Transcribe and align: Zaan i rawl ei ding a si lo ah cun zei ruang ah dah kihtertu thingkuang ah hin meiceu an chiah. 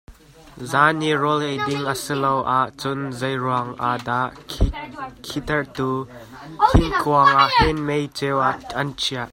Zaan 0.69 1.01
i 1.09 1.09
rawl 1.23 1.43
ei 1.47 1.57
ding 1.67 1.83
a 1.91 1.93
si 2.03 2.15
lo 2.23 2.33
ah 2.55 2.67
cun 2.81 2.99
zei 3.19 3.35
ruang 3.43 3.69
ah 3.89 3.97
dah 4.07 4.29
kihtertu 5.25 5.91
thingkuang 6.71 7.31
ah 7.43 7.51
hin 7.59 7.77
meiceu 7.87 8.37
an 8.79 8.89
chiah. 9.01 9.27